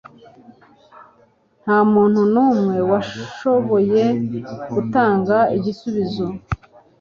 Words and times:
Nta 1.61 1.77
muntu 1.93 2.21
n'umwe 2.33 2.77
washoboye 2.91 4.03
gutanga 4.73 5.37
igisubizo. 5.57 6.25